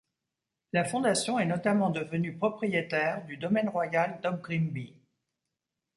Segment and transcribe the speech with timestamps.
[0.73, 4.97] La fondation est notamment devenue propriétaire du domaine royal d’Opgrimbie.